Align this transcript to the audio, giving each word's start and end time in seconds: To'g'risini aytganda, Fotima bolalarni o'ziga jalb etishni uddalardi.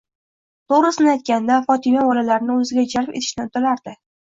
To'g'risini 0.71 1.11
aytganda, 1.11 1.59
Fotima 1.67 2.07
bolalarni 2.09 2.57
o'ziga 2.65 2.89
jalb 2.97 3.15
etishni 3.23 3.49
uddalardi. 3.49 3.99